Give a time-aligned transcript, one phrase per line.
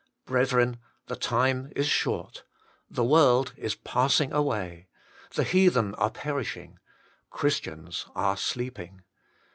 [0.25, 0.79] 'Brethren!
[1.05, 2.43] the time is short.
[2.89, 4.87] The world is passing away.
[5.35, 6.79] The heathen are perishing.
[7.29, 9.03] Christians are sleeping.